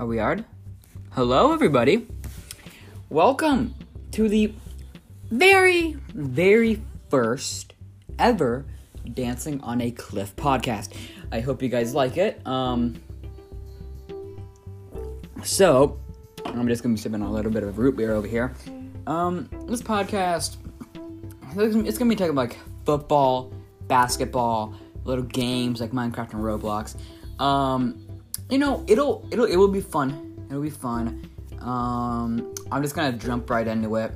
[0.00, 0.46] Are we hard?
[1.10, 2.06] Hello, everybody.
[3.10, 3.74] Welcome
[4.12, 4.54] to the
[5.30, 6.80] very, very
[7.10, 7.74] first
[8.18, 8.64] ever
[9.12, 10.96] Dancing on a Cliff podcast.
[11.30, 12.40] I hope you guys like it.
[12.46, 12.98] Um,
[15.42, 16.00] so,
[16.46, 18.54] I'm just gonna be sipping a little bit of root beer over here.
[19.06, 20.56] Um, this podcast,
[21.56, 23.52] it's gonna be talking about like football,
[23.86, 24.74] basketball,
[25.04, 26.96] little games like Minecraft and Roblox.
[27.38, 28.06] Um,
[28.50, 30.46] you know, it'll it'll it will be fun.
[30.48, 31.28] It'll be fun.
[31.60, 34.12] Um, I'm just gonna jump right into it.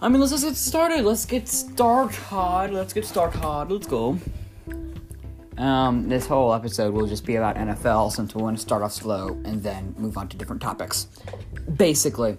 [0.00, 1.04] I mean, let's just get started.
[1.04, 2.72] Let's get started.
[2.72, 3.72] Let's get started.
[3.72, 4.18] Let's go.
[5.56, 8.92] Um, this whole episode will just be about NFL since we want to start off
[8.92, 11.08] slow and then move on to different topics.
[11.76, 12.36] Basically.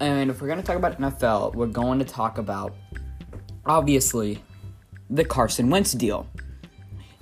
[0.00, 2.74] And if we're going to talk about NFL, we're going to talk about,
[3.66, 4.42] obviously,
[5.10, 6.26] the Carson Wentz deal.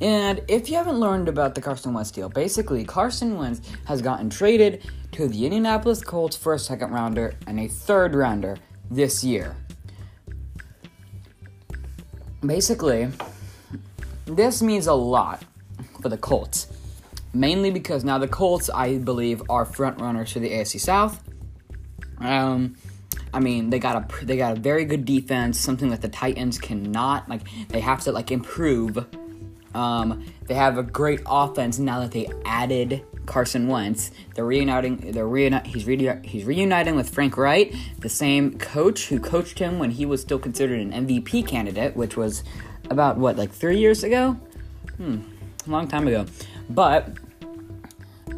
[0.00, 4.30] And if you haven't learned about the Carson Wentz deal, basically Carson Wentz has gotten
[4.30, 8.56] traded to the Indianapolis Colts for a second rounder and a third rounder
[8.90, 9.56] this year.
[12.40, 13.08] Basically,
[14.26, 15.42] this means a lot
[16.00, 16.68] for the Colts.
[17.34, 21.22] Mainly because now the Colts, I believe, are front runners for the AFC South.
[22.18, 22.76] Um,
[23.34, 26.58] I mean, they got a they got a very good defense, something that the Titans
[26.58, 27.28] cannot.
[27.28, 29.04] Like they have to like improve.
[29.74, 34.10] Um, they have a great offense now that they added Carson Wentz.
[34.34, 35.12] They're reuniting.
[35.12, 39.78] They're reuni- He's reuni- He's reuniting with Frank Reich, the same coach who coached him
[39.78, 42.42] when he was still considered an MVP candidate, which was
[42.90, 44.32] about what like three years ago.
[44.96, 45.18] Hmm,
[45.66, 46.24] a long time ago.
[46.70, 47.10] But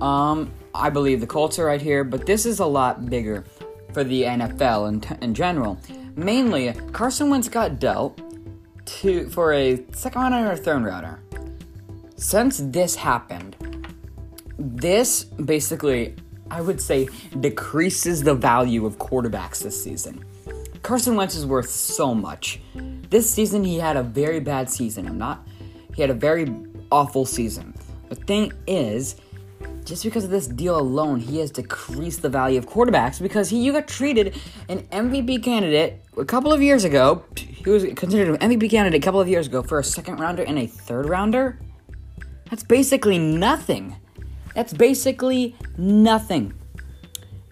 [0.00, 2.04] um, I believe the Colts are right here.
[2.04, 3.44] But this is a lot bigger
[3.92, 5.78] for the NFL in, t- in general.
[6.16, 8.20] Mainly, Carson Wentz got dealt
[9.30, 11.20] for a second rounder or third rounder.
[12.16, 13.56] Since this happened,
[14.58, 16.14] this basically,
[16.50, 17.08] I would say,
[17.40, 20.24] decreases the value of quarterbacks this season.
[20.82, 22.60] Carson Wentz is worth so much.
[23.10, 25.06] This season, he had a very bad season.
[25.06, 25.46] I'm not.
[25.94, 26.52] He had a very
[26.90, 27.74] awful season.
[28.08, 29.16] The thing is,
[29.90, 33.58] just because of this deal alone, he has decreased the value of quarterbacks because he
[33.58, 37.24] you got treated an MVP candidate a couple of years ago.
[37.36, 40.44] He was considered an MVP candidate a couple of years ago for a second rounder
[40.44, 41.58] and a third rounder.
[42.48, 43.96] That's basically nothing.
[44.54, 46.54] That's basically nothing.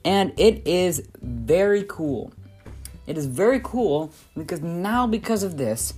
[0.04, 2.32] And it is very cool.
[3.08, 5.92] It is very cool because now because of this,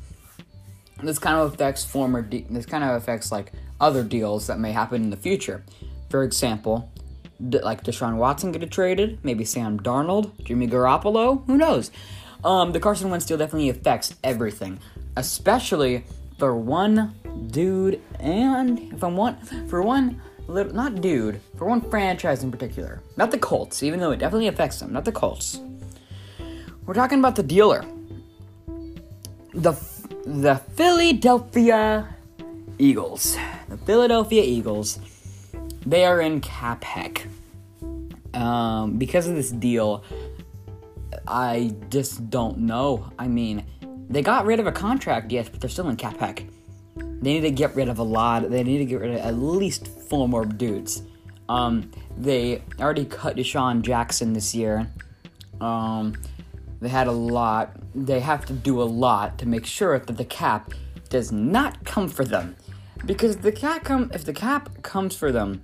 [1.03, 4.73] this kind of affects former de- this kind of affects like other deals that may
[4.73, 5.65] happen in the future.
[6.11, 6.91] For example,
[7.41, 11.91] like Deshaun Watson get traded, maybe Sam Darnold, Jimmy Garoppolo, who knows?
[12.45, 14.81] Um, the Carson Wentz deal definitely affects everything,
[15.17, 16.05] especially
[16.39, 17.15] for one
[17.51, 23.01] dude and if I want for one little not dude for one franchise in particular,
[23.17, 25.61] not the Colts, even though it definitely affects them, not the Colts.
[26.87, 27.85] We're talking about the dealer,
[29.55, 29.73] the
[30.25, 32.09] the Philadelphia
[32.79, 33.37] Eagles,
[33.69, 34.99] the Philadelphia Eagles.
[35.87, 37.27] They are in cap heck
[38.35, 40.05] um, because of this deal.
[41.27, 43.11] I just don't know.
[43.19, 43.65] I mean,
[44.09, 46.45] they got rid of a contract, yes, but they're still in cap heck.
[46.97, 48.51] They need to get rid of a lot.
[48.51, 51.03] They need to get rid of at least four more dudes.
[51.49, 54.91] Um, they already cut DeSean Jackson this year.
[55.61, 56.15] Um,
[56.81, 57.77] they had a lot.
[57.95, 60.73] They have to do a lot to make sure that the cap
[61.09, 62.57] does not come for them,
[63.07, 65.63] because the cap come if the cap comes for them,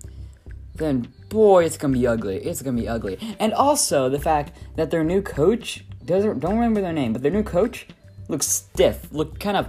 [0.75, 2.37] then boy, it's gonna be ugly.
[2.37, 3.19] It's gonna be ugly.
[3.39, 7.33] And also the fact that their new coach doesn't don't remember their name, but their
[7.33, 7.87] new coach
[8.29, 9.13] looks stiff.
[9.13, 9.69] Look kind of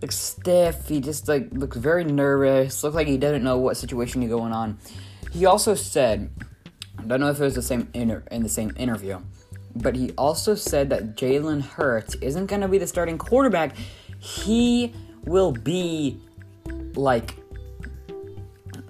[0.00, 0.88] looks stiff.
[0.88, 2.82] He just like looks very nervous.
[2.82, 4.78] Looks like he doesn't know what situation is going on.
[5.32, 6.30] He also said,
[6.98, 9.20] I don't know if it was the same inter- in the same interview,
[9.76, 13.76] but he also said that Jalen Hurts isn't to be the starting quarterback.
[14.18, 14.94] He
[15.24, 16.20] will be
[16.98, 17.36] like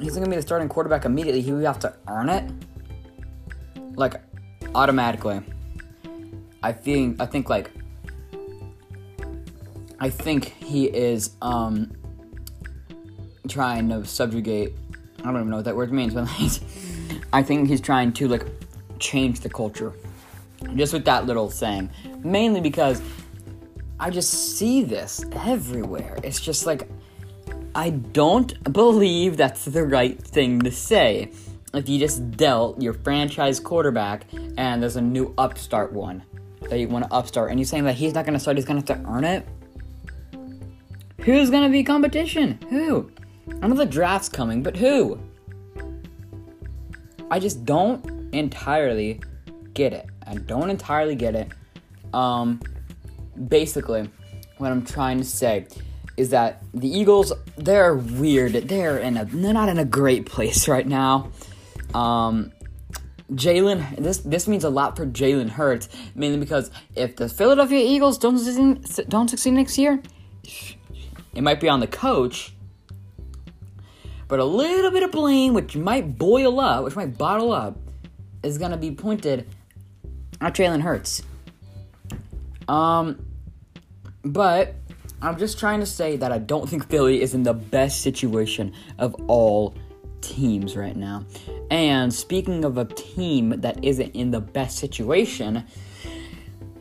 [0.01, 1.43] he's to be the starting quarterback immediately.
[1.43, 2.51] He will have to earn it,
[3.97, 4.15] like
[4.75, 5.43] automatically.
[6.63, 7.71] I think I think like
[10.01, 11.93] I think he is um
[13.49, 14.75] trying to subjugate.
[15.21, 16.53] I don't even know what that word means, but like,
[17.33, 18.47] I think he's trying to like
[18.99, 19.93] change the culture,
[20.77, 21.91] just with that little saying.
[22.25, 23.03] Mainly because
[24.01, 26.17] I just see this everywhere.
[26.23, 26.89] It's just like
[27.79, 31.31] I don't believe that's the right thing to say.
[31.73, 34.25] If you just dealt your franchise quarterback
[34.57, 36.25] and there's a new upstart one
[36.69, 38.67] that you want to upstart, and you're saying that he's not going to start, he's
[38.67, 39.47] going to have to earn it.
[41.21, 42.59] Who's going to be competition?
[42.69, 43.13] Who?
[43.63, 45.21] I know the draft's coming, but who?
[47.31, 49.21] I just don't entirely
[49.75, 50.07] get it.
[50.27, 51.53] I don't entirely get it.
[52.13, 52.61] Um,
[53.47, 54.11] basically,
[54.57, 55.69] what I'm trying to say
[56.19, 58.53] is that the Eagles they're weird.
[58.53, 61.31] They're in a they're not in a great place right now.
[61.95, 62.53] Um,
[63.33, 68.19] Jalen, this this means a lot for Jalen Hurts, mainly because if the Philadelphia Eagles
[68.19, 70.03] don't succeed, don't succeed next year,
[71.35, 72.53] it might be on the coach.
[74.27, 77.79] But a little bit of blame, which might boil up, which might bottle up,
[78.43, 79.49] is gonna be pointed
[80.41, 81.23] at Jalen Hurts.
[82.67, 83.25] Um,
[84.23, 84.75] but
[85.21, 88.73] I'm just trying to say that I don't think Philly is in the best situation
[88.99, 89.75] of all
[90.21, 91.25] teams right now.
[91.71, 95.65] And speaking of a team that isn't in the best situation,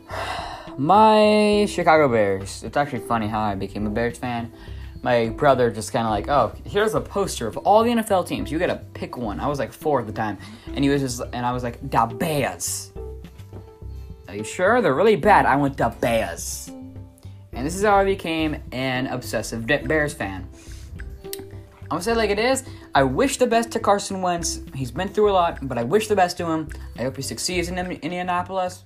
[0.78, 2.62] my Chicago Bears.
[2.62, 4.52] It's actually funny how I became a Bears fan.
[5.02, 8.52] My brother just kind of like, oh, here's a poster of all the NFL teams.
[8.52, 9.40] You gotta pick one.
[9.40, 10.38] I was like four at the time,
[10.74, 12.92] and he was just, and I was like, the Bears.
[14.28, 14.80] Are you sure?
[14.80, 15.46] They're really bad.
[15.46, 16.70] I went the Bears.
[17.58, 20.48] And this is how I became an obsessive Bears fan.
[21.24, 22.62] I'm gonna say like it is.
[22.94, 24.60] I wish the best to Carson Wentz.
[24.76, 26.68] He's been through a lot, but I wish the best to him.
[26.96, 28.84] I hope he succeeds in Indianapolis.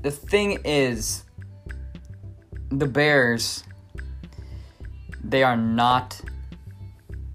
[0.00, 1.24] The thing is,
[2.70, 3.64] the Bears,
[5.22, 6.18] they are not.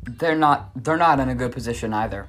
[0.01, 0.71] They're not.
[0.83, 2.25] They're not in a good position either.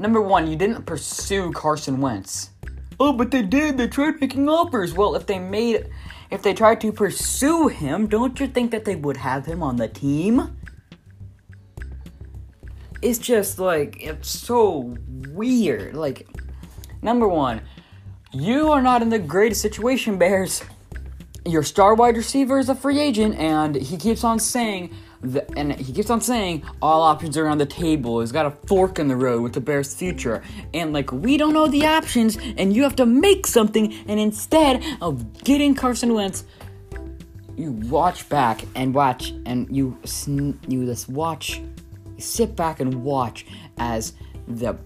[0.00, 2.50] Number one, you didn't pursue Carson Wentz.
[2.98, 3.76] Oh, but they did.
[3.78, 4.92] They tried making offers.
[4.92, 5.88] Well, if they made,
[6.30, 9.76] if they tried to pursue him, don't you think that they would have him on
[9.76, 10.56] the team?
[13.02, 14.96] It's just like it's so
[15.28, 15.94] weird.
[15.94, 16.26] Like,
[17.02, 17.60] number one,
[18.32, 20.62] you are not in the greatest situation, Bears.
[21.46, 24.94] Your star wide receiver is a free agent, and he keeps on saying
[25.32, 28.20] the, and he keeps on saying all options are on the table.
[28.20, 30.42] He's got a fork in the road with the Bears' future,
[30.72, 33.92] and like we don't know the options, and you have to make something.
[34.06, 36.44] And instead of getting Carson Wentz,
[37.56, 39.96] you watch back and watch, and you
[40.68, 43.46] you just watch, you sit back and watch
[43.78, 44.14] as
[44.46, 44.76] the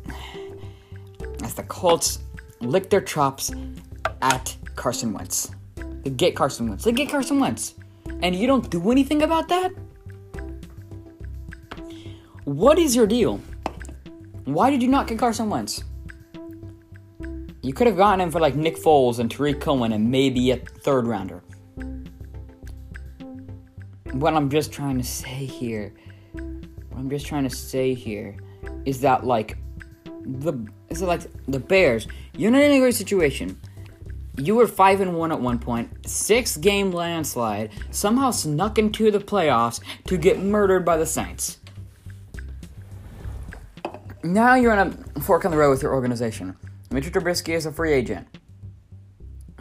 [1.42, 2.20] as the Colts
[2.60, 3.50] lick their chops
[4.22, 5.50] at Carson Wentz.
[6.02, 6.84] They get Carson Wentz.
[6.84, 7.74] They get Carson Wentz.
[8.22, 9.72] And you don't do anything about that?
[12.48, 13.42] What is your deal?
[14.46, 15.84] Why did you not get Carson Wentz?
[17.60, 20.56] You could have gotten him for like Nick Foles and Tarik Cohen and maybe a
[20.56, 21.42] third rounder.
[24.12, 25.92] What I'm just trying to say here,
[26.32, 28.38] what I'm just trying to say here
[28.86, 29.58] is that like
[30.24, 30.54] the
[30.88, 33.60] is it like the Bears, you're not in a great situation.
[34.38, 39.18] You were five and one at one point, six game landslide, somehow snuck into the
[39.18, 41.58] playoffs to get murdered by the Saints.
[44.32, 46.54] Now you're on a fork in the road with your organization.
[46.90, 48.26] Mitchell Trubisky is a free agent.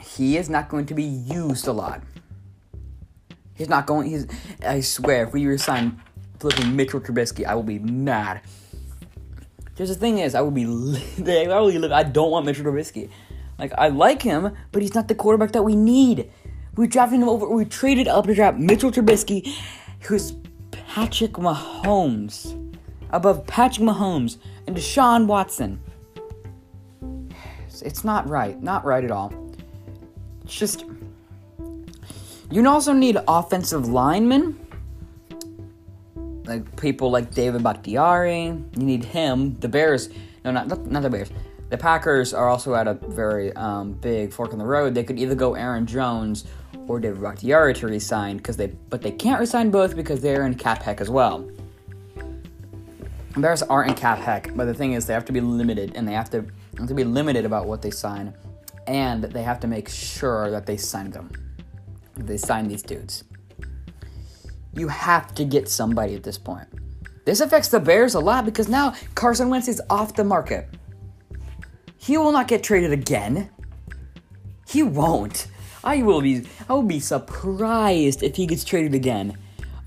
[0.01, 2.01] He is not going to be used a lot.
[3.53, 4.09] He's not going.
[4.09, 4.27] He's.
[4.65, 6.01] I swear, if we resign
[6.39, 8.41] flipping Mitchell Trubisky, I will be mad.
[9.63, 10.65] Because the thing is, I will be.
[10.65, 11.91] I will live.
[11.93, 13.09] I don't want Mitchell Trubisky.
[13.57, 16.29] Like I like him, but he's not the quarterback that we need.
[16.75, 17.47] We drafted him over.
[17.47, 19.49] We traded up to draft Mitchell Trubisky,
[20.01, 20.33] who's
[20.71, 22.66] Patrick Mahomes
[23.11, 25.79] above Patrick Mahomes and Deshaun Watson.
[27.81, 28.61] It's not right.
[28.61, 29.33] Not right at all.
[30.43, 30.85] It's just.
[32.49, 34.57] You also need offensive linemen.
[36.45, 38.45] Like people like David Bakhtiari.
[38.45, 39.55] You need him.
[39.55, 40.09] The Bears.
[40.45, 41.29] No, not, not the Bears.
[41.69, 44.95] The Packers are also at a very um, big fork in the road.
[44.95, 46.45] They could either go Aaron Jones
[46.87, 50.55] or David Bakhtiari to resign because they, but they can't resign both because they're in
[50.55, 51.49] cap heck as well.
[53.41, 56.07] Bears aren't in cap heck, but the thing is, they have to be limited, and
[56.07, 56.45] they have to
[56.77, 58.33] have to be limited about what they sign,
[58.85, 61.31] and they have to make sure that they sign them.
[62.15, 63.23] They sign these dudes.
[64.73, 66.67] You have to get somebody at this point.
[67.25, 70.69] This affects the Bears a lot because now Carson Wentz is off the market.
[71.97, 73.49] He will not get traded again.
[74.67, 75.47] He won't.
[75.83, 79.37] I will be I will be surprised if he gets traded again.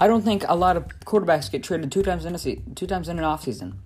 [0.03, 2.87] I don't think a lot of quarterbacks get traded two times in a se- two
[2.87, 3.79] times in an off season,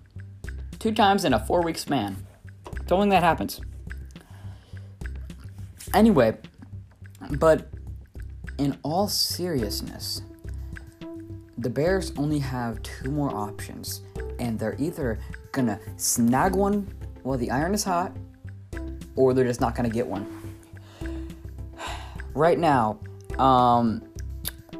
[0.79, 2.25] two times in a four week span.
[2.81, 3.59] It's only that happens.
[5.93, 6.37] Anyway,
[7.31, 7.67] but
[8.57, 10.21] in all seriousness,
[11.57, 14.01] the Bears only have two more options,
[14.39, 15.19] and they're either
[15.51, 16.87] gonna snag one
[17.23, 18.15] while the iron is hot,
[19.17, 20.25] or they're just not gonna get one.
[22.33, 22.99] Right now,
[23.37, 24.01] um,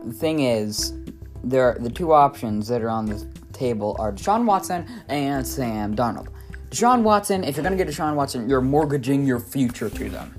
[0.03, 0.93] the thing is,
[1.49, 6.27] there the two options that are on the table are Deshaun Watson and Sam Darnold.
[6.69, 10.35] Deshaun Watson, if you're going to get Deshaun Watson, you're mortgaging your future to them.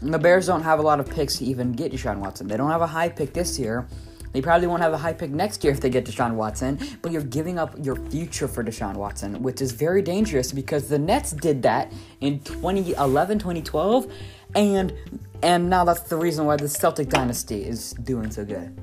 [0.00, 2.48] The Bears don't have a lot of picks to even get Deshaun Watson.
[2.48, 3.86] They don't have a high pick this year.
[4.32, 7.10] They probably won't have a high pick next year if they get Deshaun Watson, but
[7.10, 11.32] you're giving up your future for Deshaun Watson, which is very dangerous because the Nets
[11.32, 14.12] did that in 2011, 2012,
[14.54, 14.94] and
[15.42, 18.78] and now that's the reason why the Celtic dynasty is doing so good.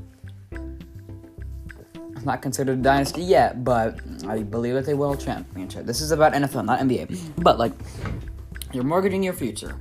[2.17, 5.85] It's not considered a dynasty yet, but I believe that they will championship.
[5.85, 7.15] This is about NFL, not NBA.
[7.37, 7.73] But like,
[8.73, 9.75] you're mortgaging your future.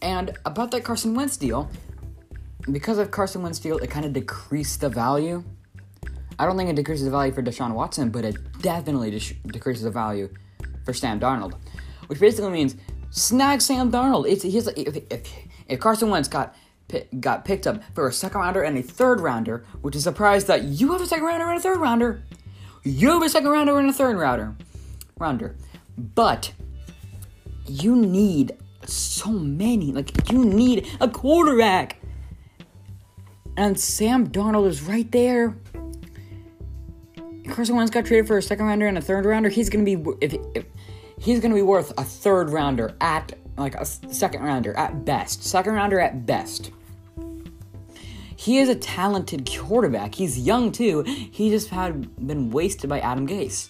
[0.00, 1.70] And about that Carson Wentz deal,
[2.72, 5.44] because of Carson Wentz deal, it kind of decreased the value.
[6.38, 9.82] I don't think it decreases the value for Deshaun Watson, but it definitely de- decreases
[9.82, 10.32] the value
[10.86, 11.54] for Sam Darnold,
[12.06, 12.76] which basically means
[13.10, 14.26] snag Sam Darnold.
[14.26, 15.30] It's he's if, if,
[15.68, 16.56] if Carson Wentz got
[17.20, 20.46] got picked up for a second rounder and a third rounder, which is a surprised
[20.46, 22.22] that you have a second rounder and a third rounder.
[22.84, 24.54] You have a second rounder and a third rounder,
[25.18, 25.56] rounder,
[25.96, 26.52] but
[27.66, 29.92] you need so many.
[29.92, 31.98] Like you need a quarterback
[33.56, 35.56] and Sam Donald is right there.
[37.48, 39.48] Carson Wentz got traded for a second rounder and a third rounder.
[39.48, 40.64] He's gonna be if, if
[41.18, 45.74] he's gonna be worth a third rounder at like a second rounder at best, second
[45.74, 46.70] rounder at best.
[48.38, 50.14] He is a talented quarterback.
[50.14, 51.02] He's young too.
[51.02, 53.68] He just had been wasted by Adam Gase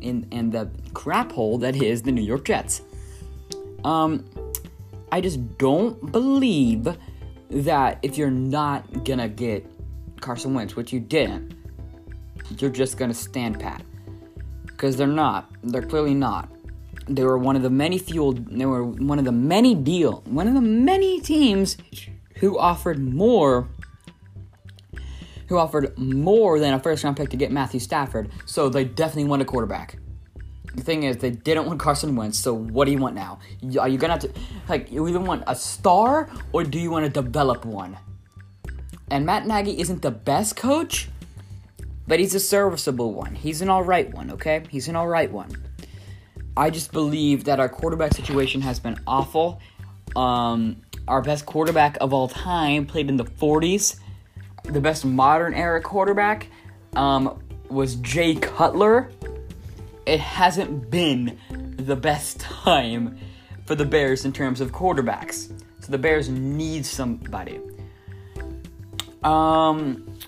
[0.00, 2.82] in in the crap hole that is the New York Jets.
[3.82, 4.24] Um,
[5.10, 6.96] I just don't believe
[7.50, 9.66] that if you're not gonna get
[10.20, 11.52] Carson Wentz, which you didn't,
[12.58, 13.82] you're just gonna stand pat.
[14.66, 15.50] Because they're not.
[15.64, 16.48] They're clearly not.
[17.08, 18.46] They were one of the many fueled.
[18.46, 20.22] They were one of the many deal.
[20.26, 21.76] One of the many teams
[22.36, 23.68] who offered more.
[25.48, 28.30] Who offered more than a first round pick to get Matthew Stafford.
[28.46, 29.98] So they definitely want a quarterback.
[30.74, 33.38] The thing is, they didn't want Carson Wentz, so what do you want now?
[33.78, 34.32] Are you gonna have to,
[34.68, 37.96] like, you either want a star or do you want to develop one?
[39.10, 41.08] And Matt Nagy isn't the best coach,
[42.08, 43.36] but he's a serviceable one.
[43.36, 44.64] He's an alright one, okay?
[44.68, 45.50] He's an alright one.
[46.56, 49.60] I just believe that our quarterback situation has been awful.
[50.16, 54.00] Um, our best quarterback of all time played in the 40s.
[54.64, 56.48] The best modern era quarterback
[56.96, 59.10] um, was Jay Cutler
[60.06, 61.38] it hasn't been
[61.76, 63.18] the best time
[63.66, 65.52] for the Bears in terms of quarterbacks.
[65.80, 67.60] So the Bears need somebody.
[69.22, 70.18] Um,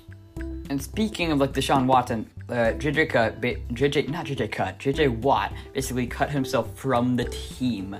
[0.70, 5.52] and speaking of like Deshaun Watson, uh, JJ cut, JJ not JJ cut, JJ Watt
[5.74, 7.96] basically cut himself from the team,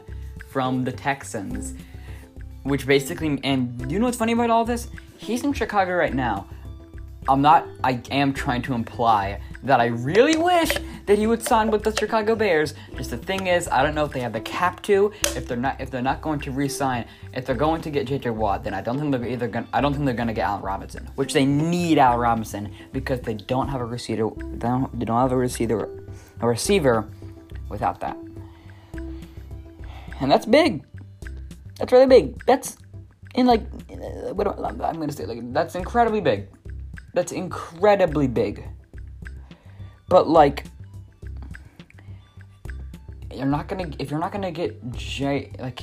[0.48, 1.74] from the Texans,
[2.62, 4.88] which basically and you know what's funny about all this?
[5.18, 6.46] He's in Chicago right now.
[7.28, 7.66] I'm not.
[7.82, 10.72] I am trying to imply that I really wish
[11.06, 12.74] that he would sign with the Chicago Bears.
[12.96, 15.12] Just the thing is, I don't know if they have the cap to.
[15.34, 18.30] If they're not, if they're not going to re-sign, if they're going to get J.J.
[18.30, 19.66] Watt, then I don't think they're either going.
[19.72, 23.20] I don't think they're going to get Allen Robinson, which they need Allen Robinson because
[23.20, 24.30] they don't have a receiver.
[24.36, 25.88] They don't, they don't have a receiver,
[26.40, 27.08] a receiver
[27.68, 28.16] without that,
[30.20, 30.84] and that's big.
[31.78, 32.44] That's really big.
[32.46, 32.76] That's
[33.36, 33.62] in like
[34.32, 36.48] what I'm going to say like that's incredibly big.
[37.14, 38.64] That's incredibly big.
[40.08, 40.64] But like
[43.32, 45.82] you're not gonna if you're not gonna get J like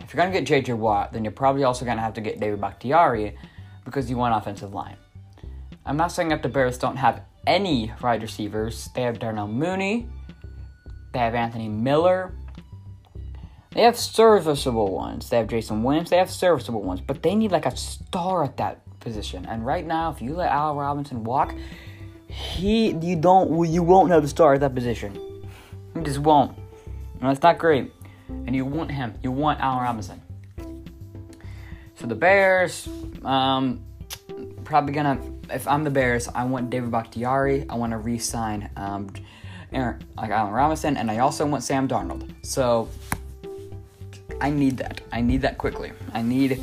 [0.00, 2.60] if you're gonna get JJ Watt, then you're probably also gonna have to get David
[2.60, 3.36] Bakhtiari
[3.84, 4.96] because you want offensive line.
[5.86, 8.90] I'm not saying that the Bears don't have any wide receivers.
[8.94, 10.08] They have Darnell Mooney,
[11.12, 12.34] they have Anthony Miller,
[13.72, 15.28] they have serviceable ones.
[15.28, 16.10] They have Jason Williams.
[16.10, 19.46] They have serviceable ones, but they need like a star at that position.
[19.46, 21.54] And right now, if you let Al Robinson walk,
[22.26, 25.14] he you don't you won't have a star at that position.
[25.94, 26.56] You just won't.
[27.20, 27.92] And that's not great.
[28.28, 29.14] And you want him.
[29.22, 30.22] You want Allen Robinson.
[31.96, 32.88] So the Bears,
[33.24, 33.84] um,
[34.64, 35.20] probably gonna.
[35.50, 37.66] If I'm the Bears, I want David Bakhtiari.
[37.68, 39.10] I want to re-sign um,
[39.72, 42.32] Aaron, like Allen Robinson, and I also want Sam Darnold.
[42.42, 42.88] So
[44.40, 45.00] I need that.
[45.12, 45.92] I need that quickly.
[46.12, 46.60] I need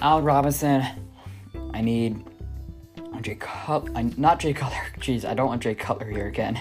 [0.00, 0.84] Al Robinson.
[1.72, 2.24] I need
[3.20, 4.02] Jay Cutler.
[4.16, 4.82] Not Jay Cutler.
[4.98, 6.58] Jeez, I don't want Jay Cutler here again.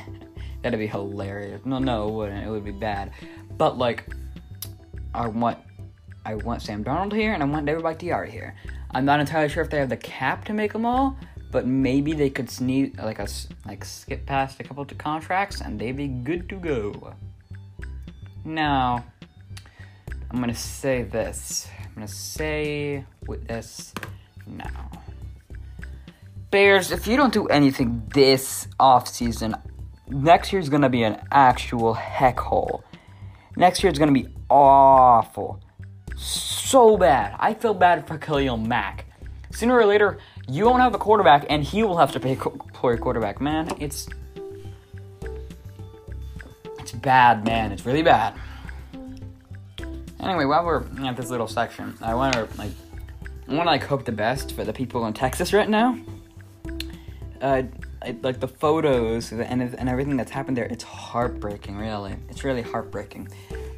[0.61, 1.61] That'd be hilarious.
[1.65, 2.45] No, no, it wouldn't.
[2.45, 3.11] It would be bad.
[3.57, 4.09] But like,
[5.13, 5.59] I want,
[6.25, 8.55] I want Sam Donald here, and I want David Bakhtiari here.
[8.91, 11.17] I'm not entirely sure if they have the cap to make them all,
[11.51, 13.27] but maybe they could sneeze like a
[13.65, 17.13] like skip past a couple of contracts, and they'd be good to go.
[18.43, 19.03] Now,
[20.37, 21.67] I'm gonna say this.
[21.83, 23.91] I'm gonna say with this
[24.45, 24.91] now.
[26.51, 29.55] Bears, if you don't do anything this off season,
[30.07, 32.83] next year's gonna be an actual heck hole.
[33.55, 35.59] Next year it's going to be awful.
[36.15, 37.35] So bad.
[37.39, 39.05] I feel bad for Khalil Mack.
[39.51, 42.97] Sooner or later, you won't have a quarterback, and he will have to pay your
[42.97, 43.41] quarterback.
[43.41, 44.07] Man, it's
[46.77, 47.71] it's bad, man.
[47.71, 48.35] It's really bad.
[50.19, 52.71] Anyway, while we're at this little section, I want to like
[53.47, 55.97] want to like hope the best for the people in Texas right now.
[57.41, 57.63] Uh,
[58.21, 61.77] like the photos and and everything that's happened there, it's heartbreaking.
[61.77, 63.29] Really, it's really heartbreaking.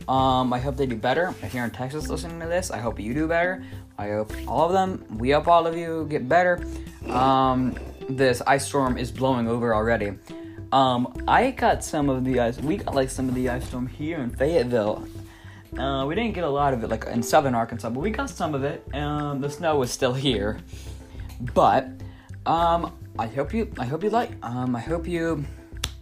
[0.08, 1.36] Um, I hope they do better.
[1.44, 3.64] If you're in Texas listening to this, I hope you do better.
[4.00, 6.64] I hope all of them, we hope all of you get better.
[7.08, 7.76] Um,
[8.10, 10.14] this ice storm is blowing over already.
[10.72, 12.58] Um, I got some of the ice.
[12.60, 15.08] We got like some of the ice storm here in Fayetteville.
[15.78, 18.30] Uh, we didn't get a lot of it, like in southern Arkansas, but we got
[18.30, 18.84] some of it.
[18.94, 20.60] Um, the snow is still here,
[21.54, 21.88] but
[22.46, 25.46] um, I hope you, I hope you like, um, I hope you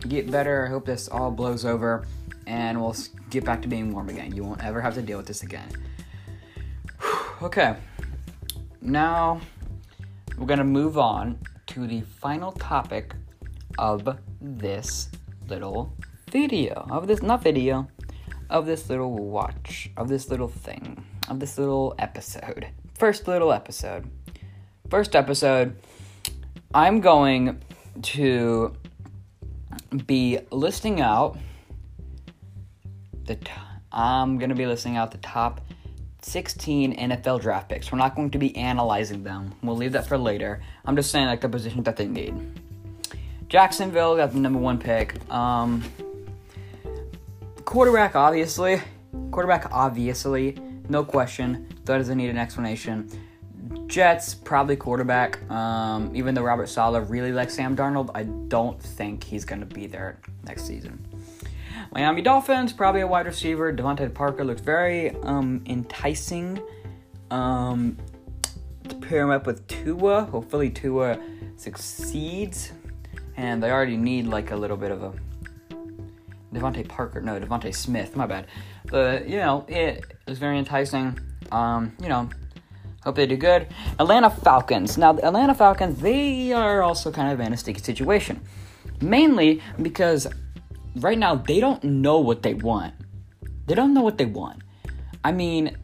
[0.08, 0.66] get better.
[0.66, 2.08] I hope this all blows over,
[2.46, 2.96] and we'll
[3.30, 4.34] get back to being warm again.
[4.34, 5.70] You won't ever have to deal with this again.
[7.42, 7.76] okay,
[8.82, 9.42] now
[10.38, 13.14] we're gonna move on to the final topic
[13.78, 15.10] of this
[15.50, 15.94] little
[16.32, 16.88] video.
[16.90, 17.88] Of this, not video,
[18.50, 22.68] of this little watch, of this little thing, of this little episode.
[22.94, 24.10] First little episode.
[24.90, 25.76] First episode,
[26.74, 27.62] I'm going
[28.04, 28.74] to
[30.06, 31.38] be listing out
[33.26, 33.52] the t-
[33.92, 35.62] I'm going to be listing out the top
[36.22, 37.92] 16 NFL draft picks.
[37.92, 39.54] We're not going to be analyzing them.
[39.64, 40.62] We'll leave that for later.
[40.86, 42.36] I'm just saying like the positions that they need.
[43.50, 45.16] Jacksonville got the number one pick.
[45.32, 45.84] Um,
[47.68, 48.82] quarterback, obviously.
[49.30, 50.58] Quarterback, obviously.
[50.88, 51.68] No question.
[51.84, 53.10] That doesn't need an explanation.
[53.88, 55.48] Jets, probably quarterback.
[55.52, 59.66] Um, even though Robert Saleh really likes Sam Darnold, I don't think he's going to
[59.66, 61.06] be there next season.
[61.92, 63.74] Miami Dolphins, probably a wide receiver.
[63.74, 66.62] DeVante Parker looks very um, enticing.
[67.32, 67.98] Um,
[68.88, 70.24] to pair him up with Tua.
[70.24, 71.20] Hopefully, Tua
[71.58, 72.72] succeeds
[73.36, 75.14] and they already need like a little bit of a
[76.54, 78.48] DeVante Parker, no DeVonta Smith, my bad.
[78.86, 81.20] But you know, it was very enticing.
[81.52, 82.30] Um, you know,
[83.04, 83.68] hope they do good.
[84.00, 84.98] Atlanta Falcons.
[84.98, 88.42] Now, the Atlanta Falcons, they are also kind of in a sticky situation,
[89.02, 90.28] mainly because
[90.98, 92.94] right now they don't know what they want.
[93.66, 94.62] They don't know what they want.
[95.24, 95.76] I mean,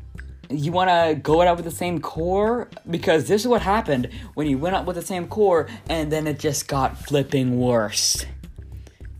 [0.49, 4.47] you want to go out with the same core because this is what happened when
[4.47, 8.25] you went out with the same core and then it just got flipping worse.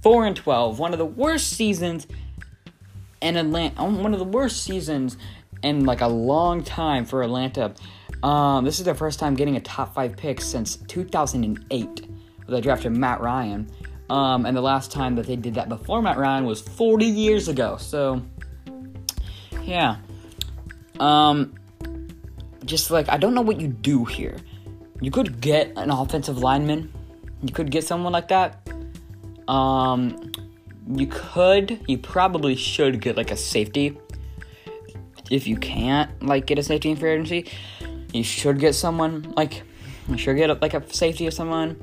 [0.03, 2.07] 4 and 12, one of the worst seasons
[3.21, 5.17] in Atlanta, um, one of the worst seasons
[5.63, 7.73] in like a long time for Atlanta.
[8.21, 12.07] Um, this is their first time getting a top 5 pick since 2008.
[12.47, 13.69] They drafted Matt Ryan.
[14.09, 17.47] Um, and the last time that they did that before Matt Ryan was 40 years
[17.47, 17.77] ago.
[17.77, 18.21] So,
[19.63, 19.97] yeah.
[20.99, 21.55] Um,
[22.65, 24.37] just like I don't know what you do here.
[25.01, 26.91] You could get an offensive lineman.
[27.41, 28.62] You could get someone like that.
[29.47, 30.31] Um,
[30.87, 31.79] you could.
[31.87, 33.97] You probably should get like a safety.
[35.31, 37.49] If you can't like get a safety in free agency,
[38.13, 39.63] you should get someone like
[40.09, 41.81] you should get like a safety of someone.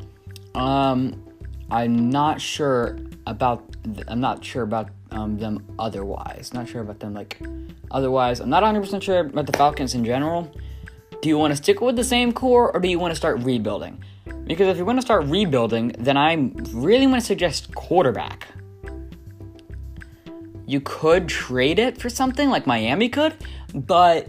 [0.55, 1.23] Um,
[1.71, 3.65] I'm not sure about.
[4.09, 6.53] I'm not sure about um, them otherwise.
[6.53, 7.41] Not sure about them like
[7.91, 8.41] otherwise.
[8.41, 10.53] I'm not 100% sure about the Falcons in general.
[11.21, 13.41] Do you want to stick with the same core or do you want to start
[13.41, 14.03] rebuilding?
[14.45, 16.35] Because if you want to start rebuilding, then I
[16.73, 18.49] really want to suggest quarterback.
[20.67, 23.35] You could trade it for something like Miami could,
[23.75, 24.29] but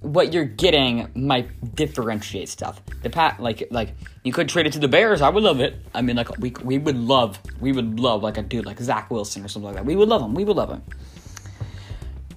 [0.00, 2.82] what you're getting might differentiate stuff.
[3.02, 3.94] The pat like like
[4.24, 5.20] you could trade it to the Bears.
[5.20, 5.76] I would love it.
[5.94, 9.10] I mean, like we we would love we would love like a dude like Zach
[9.10, 9.84] Wilson or something like that.
[9.84, 10.34] We would love him.
[10.34, 10.82] We would love him.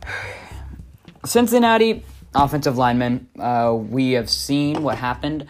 [1.25, 2.03] Cincinnati
[2.35, 3.27] offensive lineman.
[3.37, 5.47] Uh, we have seen what happened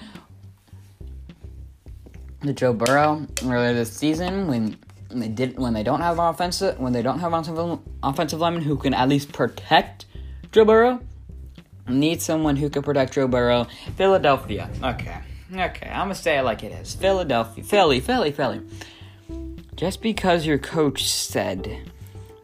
[2.42, 4.78] to Joe Burrow earlier this season when
[5.10, 8.78] they did when they don't have offensive when they don't have offensive offensive lineman who
[8.78, 10.06] can at least protect
[10.52, 11.00] Joe Burrow
[11.88, 13.68] Need someone who can protect Joe Burrow.
[13.98, 14.70] Philadelphia.
[14.82, 15.18] Okay.
[15.54, 16.96] Okay, I'm gonna say it like it is.
[16.96, 17.64] Philadelphia.
[17.64, 18.62] Philly, Philly, Philly.
[19.76, 21.92] Just because your coach said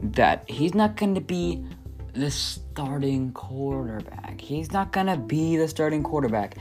[0.01, 1.63] that he's not gonna be
[2.19, 4.41] the starting quarterback.
[4.41, 6.57] He's not gonna be the starting quarterback.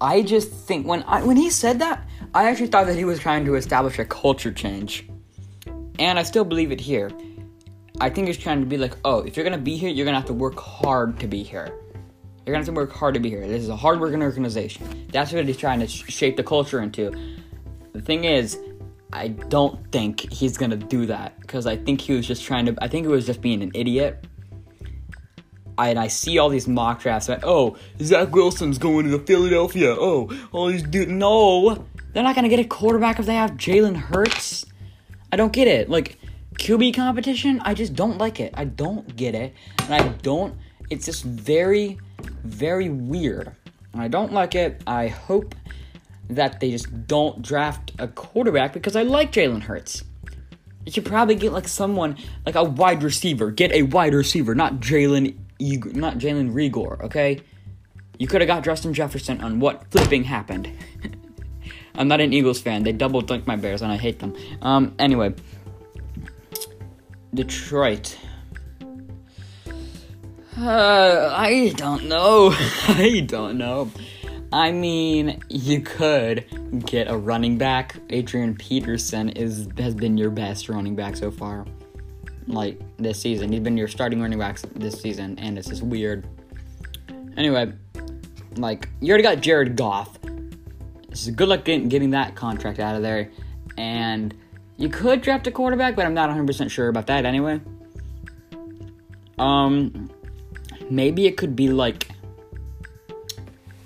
[0.00, 3.18] I just think when I when he said that, I actually thought that he was
[3.18, 5.08] trying to establish a culture change.
[5.98, 7.10] And I still believe it here.
[8.00, 10.18] I think he's trying to be like, oh, if you're gonna be here, you're gonna
[10.18, 11.68] have to work hard to be here.
[12.46, 13.46] You're gonna have to work hard to be here.
[13.46, 15.06] This is a hard-working organization.
[15.12, 17.12] That's what he's trying to sh- shape the culture into.
[17.92, 18.58] The thing is,
[19.12, 22.76] I don't think he's gonna do that because I think he was just trying to.
[22.80, 24.26] I think he was just being an idiot.
[25.80, 27.28] I, and I see all these mock drafts.
[27.28, 29.96] Like, oh, Zach Wilson's going to Philadelphia.
[29.98, 31.10] Oh, all these dudes.
[31.10, 34.66] No, they're not gonna get a quarterback if they have Jalen Hurts.
[35.32, 35.88] I don't get it.
[35.88, 36.18] Like
[36.54, 38.52] QB competition, I just don't like it.
[38.56, 40.54] I don't get it, and I don't.
[40.90, 41.98] It's just very,
[42.44, 43.52] very weird.
[43.94, 44.82] And I don't like it.
[44.86, 45.54] I hope
[46.28, 50.04] that they just don't draft a quarterback because I like Jalen Hurts.
[50.84, 53.50] You should probably get like someone like a wide receiver.
[53.50, 57.00] Get a wide receiver, not Jalen, not Jalen Reagor.
[57.02, 57.40] Okay,
[58.18, 60.70] you could have got Justin Jefferson on what flipping happened.
[61.94, 62.82] I'm not an Eagles fan.
[62.82, 64.34] They double dunked my Bears, and I hate them.
[64.62, 64.94] Um.
[64.98, 65.34] Anyway,
[67.34, 68.18] Detroit.
[70.58, 72.50] Uh, I don't know.
[72.88, 73.90] I don't know.
[74.52, 76.44] I mean, you could
[76.84, 77.96] get a running back.
[78.10, 81.66] Adrian Peterson is has been your best running back so far.
[82.46, 83.52] Like this season.
[83.52, 86.26] He's been your starting running back this season, and it's just weird.
[87.36, 87.72] Anyway,
[88.56, 90.18] like you already got Jared Goff.
[91.12, 93.30] So good luck getting, getting that contract out of there.
[93.76, 94.34] And
[94.76, 97.60] you could draft a quarterback, but I'm not 100% sure about that anyway.
[99.38, 100.10] Um
[100.90, 102.08] maybe it could be like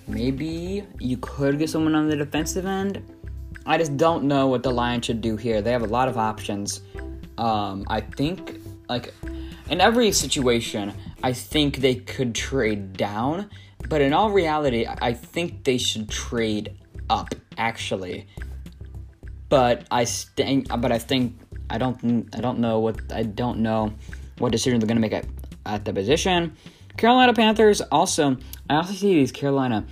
[0.08, 3.02] maybe you could get someone on the defensive end.
[3.66, 5.62] I just don't know what the Lions should do here.
[5.62, 6.82] They have a lot of options.
[7.38, 9.12] Um, I think, like,
[9.70, 10.92] in every situation,
[11.22, 13.50] I think they could trade down,
[13.88, 16.76] but in all reality, I think they should trade
[17.10, 17.34] up.
[17.56, 18.26] Actually,
[19.48, 21.38] but I think, but I think
[21.70, 23.92] I don't, I don't know what I don't know
[24.38, 25.26] what decision they're gonna make at,
[25.64, 26.56] at the position.
[26.96, 28.36] Carolina Panthers also.
[28.68, 29.86] I also see these Carolina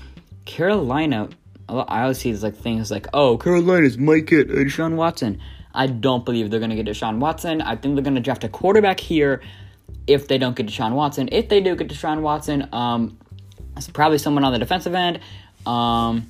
[0.45, 1.29] Carolina,
[1.69, 5.41] I always see these like things like, oh, Carolina's might get Deshaun Watson.
[5.75, 7.61] I don't believe they're gonna get Deshaun Watson.
[7.63, 9.43] I think they're gonna draft a quarterback here.
[10.07, 13.19] If they don't get Deshaun Watson, if they do get Deshaun Watson, um,
[13.77, 15.21] it's probably someone on the defensive end,
[15.67, 16.29] um,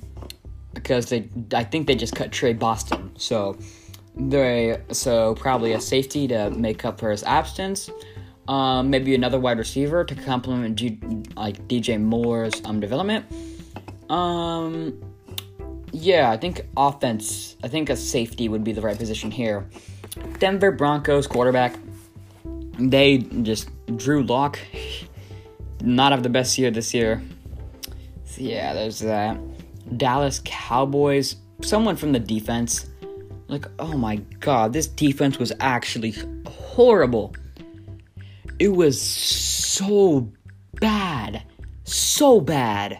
[0.73, 3.57] because they, I think they just cut Tre Boston, so
[4.15, 7.89] they, so probably a safety to make up for his absence.
[8.47, 10.99] Um, maybe another wide receiver to complement G,
[11.35, 13.25] like DJ Moore's um, development.
[14.09, 15.12] Um,
[15.93, 17.55] yeah, I think offense.
[17.63, 19.69] I think a safety would be the right position here.
[20.39, 21.75] Denver Broncos quarterback.
[22.79, 24.59] They just Drew Lock.
[25.81, 27.21] Not have the best year this year.
[28.25, 29.37] So yeah, there's that.
[29.97, 31.35] Dallas Cowboys.
[31.61, 32.87] Someone from the defense.
[33.47, 36.15] Like, oh my god, this defense was actually
[36.47, 37.35] horrible.
[38.57, 40.31] It was so
[40.79, 41.43] bad.
[41.83, 42.99] So bad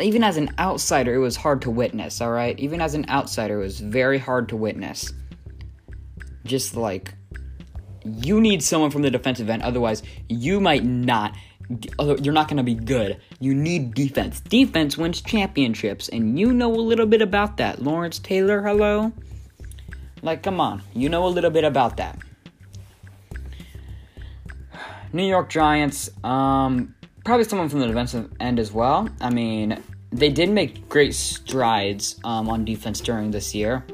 [0.00, 2.58] even as an outsider, it was hard to witness, all right?
[2.58, 5.12] Even as an outsider, it was very hard to witness.
[6.44, 7.14] Just like,
[8.04, 11.34] you need someone from the defensive end, otherwise, you might not.
[12.00, 13.20] You're not going to be good.
[13.40, 14.40] You need defense.
[14.40, 17.82] Defense wins championships, and you know a little bit about that.
[17.82, 19.12] Lawrence Taylor, hello?
[20.22, 20.82] Like, come on.
[20.94, 22.18] You know a little bit about that.
[25.12, 26.94] New York Giants, um,
[27.28, 29.06] probably someone from the defensive end as well.
[29.20, 33.84] I mean, they did make great strides um, on defense during this year.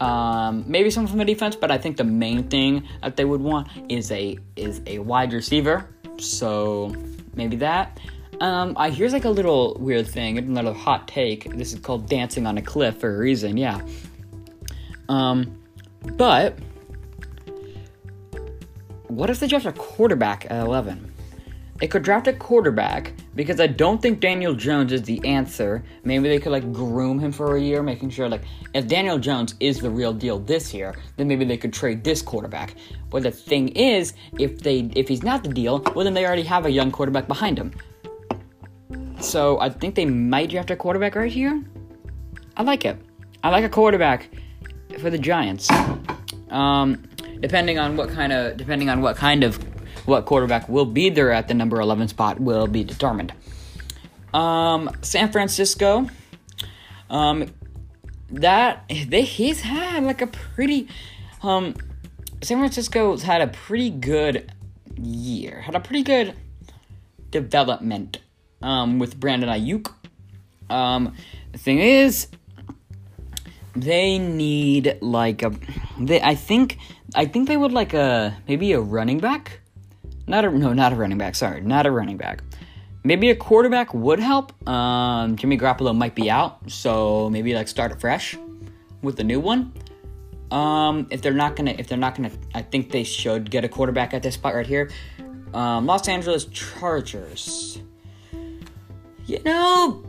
[0.00, 3.40] Um, maybe someone from the defense, but I think the main thing that they would
[3.40, 5.88] want is a is a wide receiver.
[6.18, 6.92] So
[7.36, 8.00] maybe that.
[8.40, 11.56] Um, I here's like a little weird thing, another hot take.
[11.56, 13.56] This is called dancing on a cliff for a reason.
[13.56, 13.80] Yeah.
[15.08, 15.62] Um,
[16.16, 16.58] but
[19.06, 21.07] what if they draft a quarterback at eleven?
[21.78, 25.84] They could draft a quarterback because I don't think Daniel Jones is the answer.
[26.02, 28.42] Maybe they could like groom him for a year, making sure like
[28.74, 32.20] if Daniel Jones is the real deal this year, then maybe they could trade this
[32.20, 32.74] quarterback.
[33.10, 36.42] But the thing is, if they if he's not the deal, well then they already
[36.42, 37.72] have a young quarterback behind him.
[39.20, 41.62] So I think they might draft a quarterback right here.
[42.56, 42.96] I like it.
[43.44, 44.30] I like a quarterback
[44.98, 45.70] for the Giants.
[46.50, 47.04] Um,
[47.40, 49.58] depending on what kind of depending on what kind of
[50.08, 53.32] what quarterback will be there at the number 11 spot will be determined.
[54.32, 56.08] Um, San Francisco,
[57.10, 57.46] um,
[58.30, 60.88] that they he's had like a pretty,
[61.42, 61.74] um,
[62.40, 64.50] San Francisco's had a pretty good
[64.96, 66.34] year, had a pretty good
[67.30, 68.18] development,
[68.62, 69.92] um, with Brandon Aiyuk.
[70.70, 71.14] Um,
[71.52, 72.28] the thing is,
[73.76, 75.52] they need like a,
[76.00, 76.78] they I think
[77.14, 79.60] I think they would like a maybe a running back
[80.28, 81.34] not a no, not a running back.
[81.34, 82.42] Sorry, not a running back.
[83.04, 84.52] Maybe a quarterback would help.
[84.68, 88.36] Um, Jimmy Garoppolo might be out, so maybe like start fresh.
[89.02, 89.72] with the new one.
[90.50, 93.68] Um, if they're not gonna, if they're not gonna, I think they should get a
[93.68, 94.90] quarterback at this spot right here.
[95.52, 97.80] Um, Los Angeles Chargers.
[99.26, 100.04] You know,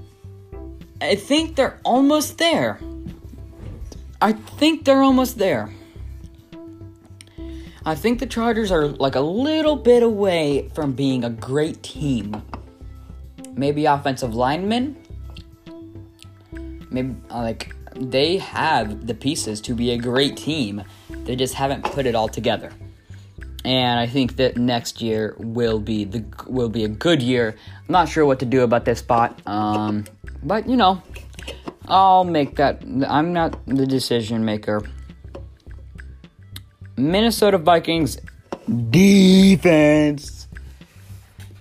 [1.01, 2.79] I think they're almost there.
[4.21, 5.73] I think they're almost there.
[7.89, 12.39] I think the Chargers are like a little bit away from being a great team.
[13.55, 14.95] Maybe offensive linemen.
[16.91, 20.83] Maybe like they have the pieces to be a great team.
[21.23, 22.71] They just haven't put it all together.
[23.65, 27.55] And I think that next year will be the will be a good year.
[27.75, 29.41] I'm not sure what to do about this spot.
[29.47, 30.05] Um,
[30.43, 31.01] but you know,
[31.87, 32.83] I'll make that.
[33.07, 34.83] I'm not the decision maker.
[36.99, 38.19] Minnesota Vikings
[38.89, 40.47] defense.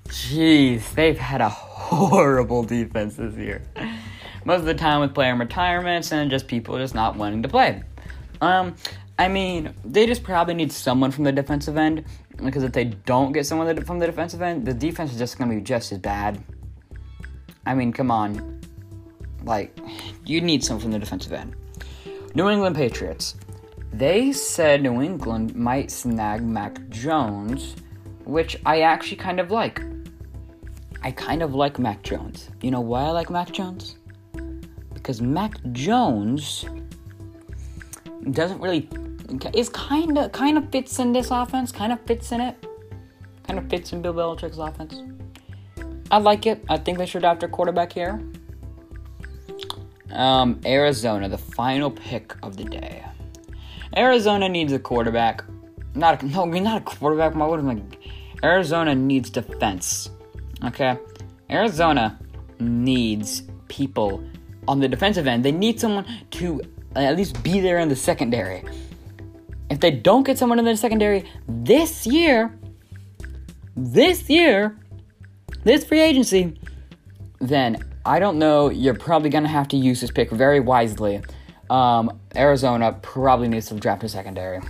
[0.09, 3.63] Jeez, they've had a horrible defense this year.
[4.45, 7.83] Most of the time with player retirements and just people just not wanting to play.
[8.41, 8.75] Um,
[9.19, 12.05] I mean, they just probably need someone from the defensive end
[12.37, 15.51] because if they don't get someone from the defensive end, the defense is just going
[15.51, 16.43] to be just as bad.
[17.67, 18.61] I mean, come on.
[19.45, 19.77] Like,
[20.25, 21.55] you need someone from the defensive end.
[22.35, 23.35] New England Patriots.
[23.93, 27.75] They said New England might snag Mac Jones,
[28.25, 29.83] which I actually kind of like.
[31.03, 32.51] I kind of like Mac Jones.
[32.61, 33.97] You know why I like Mac Jones?
[34.93, 36.65] Because Mac Jones
[38.33, 38.89] doesn't really
[39.55, 42.67] is kind of kind of fits in this offense, kind of fits in it,
[43.47, 45.03] kind of fits in Bill Belichick's offense.
[46.11, 46.65] I like it.
[46.69, 48.21] I think they should draft a quarterback here.
[50.11, 53.05] Um, Arizona, the final pick of the day.
[53.99, 55.43] Arizona needs a quarterback.
[55.95, 57.35] Not a, no, not a quarterback.
[57.35, 58.47] My am I?
[58.47, 60.11] Arizona needs defense.
[60.65, 60.97] Okay,
[61.51, 62.19] Arizona
[62.61, 64.23] needs people
[64.69, 65.45] on the defensive end.
[65.45, 66.61] They need someone to
[66.95, 68.63] at least be there in the secondary.
[69.71, 72.57] If they don't get someone in the secondary this year,
[73.77, 74.79] this year,
[75.65, 76.59] this free agency,
[77.41, 78.71] then I don't know.
[78.71, 81.23] You're probably to have to use this pick very wisely.
[81.71, 84.61] Um, Arizona probably needs to draft a secondary.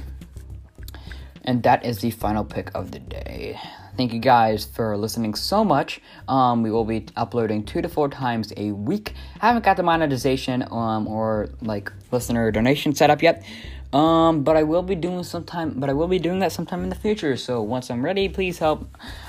[1.45, 3.59] And that is the final pick of the day.
[3.97, 6.01] Thank you guys for listening so much.
[6.29, 9.15] Um, we will be uploading two to four times a week.
[9.41, 13.45] I haven't got the monetization um, or like listener donation set up yet.
[13.93, 15.81] Um, but I will be doing sometime.
[15.81, 17.37] But I will be doing that sometime in the future.
[17.37, 18.87] So once I'm ready, please help.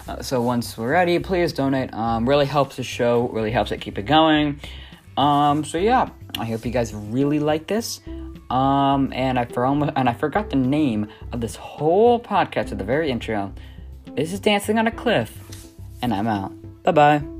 [0.07, 1.93] Uh, so once we're ready, please donate.
[1.93, 3.29] Um, really helps the show.
[3.29, 4.59] Really helps it keep it going.
[5.19, 7.99] Um, so yeah, I hope you guys really like this.
[8.49, 12.77] Um, and I for almost and I forgot the name of this whole podcast at
[12.77, 13.53] the very intro.
[14.15, 15.37] This is Dancing on a Cliff,
[16.01, 16.53] and I'm out.
[16.83, 17.38] Bye bye.